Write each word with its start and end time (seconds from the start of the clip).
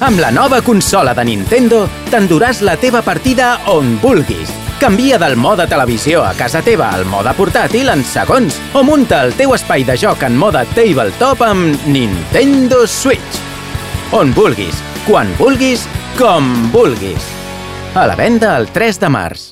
Amb 0.00 0.16
la 0.16 0.30
nova 0.32 0.62
consola 0.64 1.12
de 1.12 1.26
Nintendo 1.28 1.82
t'enduràs 2.08 2.62
la 2.64 2.78
teva 2.80 3.02
partida 3.04 3.50
on 3.68 3.98
vulguis. 4.00 4.48
Canvia 4.80 5.18
del 5.20 5.36
mode 5.36 5.66
televisió 5.68 6.22
a 6.24 6.30
casa 6.38 6.62
teva 6.64 6.88
al 6.96 7.04
mode 7.04 7.34
portàtil 7.36 7.92
en 7.92 8.00
segons 8.08 8.56
o 8.72 8.80
munta 8.80 9.20
el 9.26 9.36
teu 9.36 9.52
espai 9.52 9.84
de 9.84 9.98
joc 10.00 10.24
en 10.24 10.40
mode 10.40 10.64
tabletop 10.72 11.44
amb 11.44 11.84
Nintendo 11.84 12.86
Switch. 12.88 13.44
On 14.16 14.32
vulguis, 14.32 14.80
quan 15.04 15.36
vulguis, 15.36 15.84
com 16.16 16.48
vulguis. 16.72 17.30
A 17.92 18.08
la 18.08 18.16
venda 18.16 18.56
el 18.56 18.72
3 18.72 19.04
de 19.04 19.12
març. 19.12 19.50